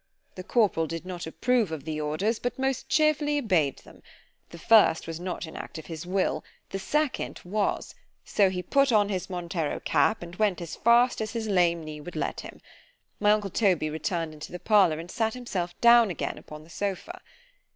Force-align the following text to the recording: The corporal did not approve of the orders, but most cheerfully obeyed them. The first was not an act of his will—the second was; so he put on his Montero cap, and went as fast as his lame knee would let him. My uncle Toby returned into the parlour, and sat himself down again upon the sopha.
The 0.33 0.43
corporal 0.43 0.87
did 0.87 1.05
not 1.05 1.27
approve 1.27 1.71
of 1.71 1.83
the 1.83 2.01
orders, 2.01 2.39
but 2.39 2.57
most 2.57 2.89
cheerfully 2.89 3.37
obeyed 3.37 3.77
them. 3.85 4.01
The 4.49 4.57
first 4.57 5.05
was 5.05 5.19
not 5.19 5.45
an 5.45 5.55
act 5.55 5.77
of 5.77 5.85
his 5.85 6.07
will—the 6.07 6.79
second 6.79 7.39
was; 7.43 7.93
so 8.25 8.49
he 8.49 8.63
put 8.63 8.91
on 8.91 9.09
his 9.09 9.29
Montero 9.29 9.79
cap, 9.81 10.23
and 10.23 10.35
went 10.37 10.59
as 10.59 10.75
fast 10.75 11.21
as 11.21 11.33
his 11.33 11.47
lame 11.47 11.83
knee 11.83 12.01
would 12.01 12.15
let 12.15 12.39
him. 12.39 12.61
My 13.19 13.29
uncle 13.31 13.51
Toby 13.51 13.91
returned 13.91 14.33
into 14.33 14.51
the 14.51 14.57
parlour, 14.57 14.97
and 14.97 15.11
sat 15.11 15.35
himself 15.35 15.79
down 15.81 16.09
again 16.09 16.39
upon 16.39 16.63
the 16.63 16.71
sopha. 16.71 17.21